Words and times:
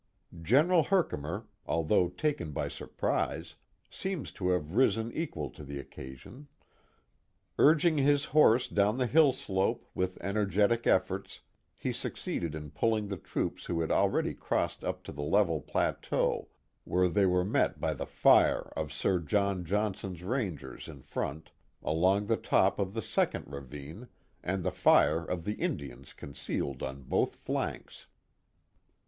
General 0.41 0.85
Herkimer, 0.85 1.45
although 1.67 2.09
taken 2.09 2.53
by 2.53 2.67
surprise, 2.69 3.53
seems 3.87 4.31
to 4.31 4.49
have 4.49 4.75
risen 4.75 5.11
equal 5.13 5.51
to 5.51 5.63
the 5.63 5.77
occasion. 5.77 6.47
Urging 7.59 7.99
his 7.99 8.25
horse 8.33 8.67
down 8.67 8.97
the 8.97 9.05
hill 9.05 9.31
slope, 9.31 9.85
with 9.93 10.17
energetic 10.19 10.87
efforts 10.87 11.41
he 11.77 11.91
succeeded 11.93 12.55
in 12.55 12.71
pulling 12.71 13.09
the 13.09 13.15
troops 13.15 13.65
who 13.65 13.79
had 13.79 13.91
already 13.91 14.33
crossed 14.33 14.83
up 14.83 15.03
to 15.03 15.11
the 15.11 15.21
level 15.21 15.61
plateau 15.61 16.47
where 16.83 17.07
they 17.07 17.27
were 17.27 17.45
met 17.45 17.79
by 17.79 17.93
the 17.93 18.07
fire 18.07 18.73
of 18.75 18.91
Sir 18.91 19.19
John 19.19 19.63
Johnson's 19.63 20.23
Rangers 20.23 20.87
in 20.87 21.03
front, 21.03 21.51
along 21.83 22.25
the 22.25 22.37
top 22.37 22.79
of 22.79 22.95
the 22.95 23.03
second 23.03 23.43
ravine, 23.45 24.07
and 24.41 24.63
the 24.63 24.71
fire 24.71 25.23
of 25.23 25.45
the 25.45 25.57
Indians 25.61 26.11
concealed 26.11 26.81
on 26.81 27.03
both 27.03 27.35
flanks. 27.35 28.07